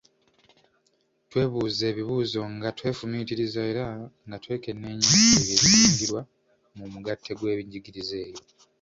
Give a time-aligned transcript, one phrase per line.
[1.29, 3.85] Twebuuze ebibuuzo, nga twefumiitiriza era
[4.27, 6.21] nga twekenneenya ebyo ebizingirwa
[6.77, 8.41] mu mugatte gw’enjigiriza eyo.